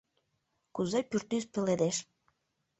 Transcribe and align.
Кузе 0.75 0.99
пӱртӱс 1.09 1.45
пеледеш,— 1.53 1.97